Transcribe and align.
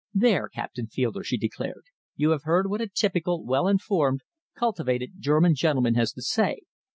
"There, 0.15 0.49
Captain 0.49 0.87
Fielder," 0.87 1.23
she 1.23 1.37
declared, 1.37 1.83
"you 2.15 2.31
have 2.31 2.41
heard 2.41 2.67
what 2.67 2.81
a 2.81 2.87
typical, 2.89 3.45
well 3.45 3.67
informed, 3.67 4.21
cultivated 4.55 5.11
German 5.19 5.53
gentleman 5.53 5.93
has 5.93 6.11
to 6.13 6.23
say. 6.23 6.61